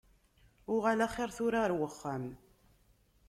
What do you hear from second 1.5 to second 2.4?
ar wexxam.